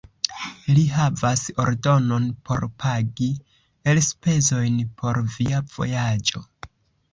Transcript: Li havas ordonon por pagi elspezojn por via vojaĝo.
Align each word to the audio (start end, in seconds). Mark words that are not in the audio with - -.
Li 0.77 0.85
havas 0.93 1.43
ordonon 1.63 2.25
por 2.49 2.65
pagi 2.85 3.29
elspezojn 3.95 4.83
por 5.03 5.23
via 5.37 5.63
vojaĝo. 5.79 6.47